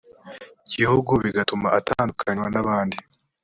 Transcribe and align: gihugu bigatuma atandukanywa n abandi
gihugu 0.73 1.11
bigatuma 1.23 1.67
atandukanywa 1.79 2.47
n 2.51 2.55
abandi 2.61 2.97